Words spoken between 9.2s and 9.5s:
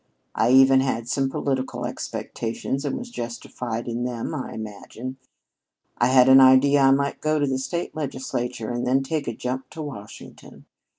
a